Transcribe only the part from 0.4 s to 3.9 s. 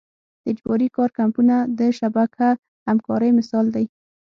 د اجباري کار کمپونه د شبکه همکارۍ مثال دی.